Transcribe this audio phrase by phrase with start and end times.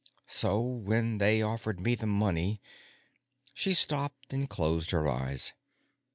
[0.25, 2.59] So when they offered me the money"
[3.53, 5.53] She stopped and closed her eyes.